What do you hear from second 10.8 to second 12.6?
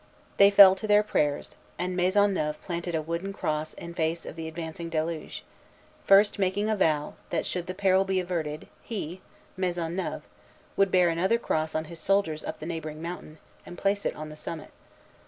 bear another cross on his shoulders up